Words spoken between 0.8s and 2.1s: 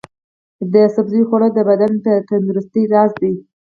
سبزیو خوړل د بدن د